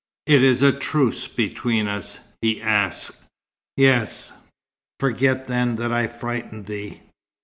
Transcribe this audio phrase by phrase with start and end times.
[0.25, 3.15] "It is a truce between us?" he asked.
[3.77, 4.33] "Yes."
[4.99, 7.01] "Forget, then, that I frightened thee."